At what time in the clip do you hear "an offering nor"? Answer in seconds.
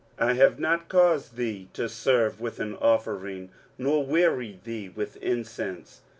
2.59-4.03